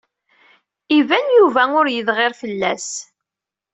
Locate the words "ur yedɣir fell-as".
1.79-2.89